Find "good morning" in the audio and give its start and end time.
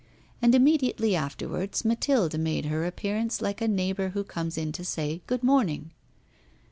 5.27-5.91